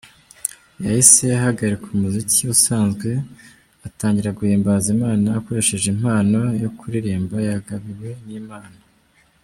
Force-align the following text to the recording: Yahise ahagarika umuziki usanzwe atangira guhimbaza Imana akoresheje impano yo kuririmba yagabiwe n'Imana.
Yahise 0.83 1.23
ahagarika 1.39 1.85
umuziki 1.95 2.41
usanzwe 2.55 3.09
atangira 3.87 4.35
guhimbaza 4.37 4.87
Imana 4.95 5.27
akoresheje 5.39 5.87
impano 5.95 6.39
yo 6.61 6.69
kuririmba 6.77 7.35
yagabiwe 7.49 8.09
n'Imana. 8.25 8.77